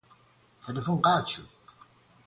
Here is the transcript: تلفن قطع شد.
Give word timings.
تلفن 0.63 0.95
قطع 0.97 1.25
شد. 1.25 1.49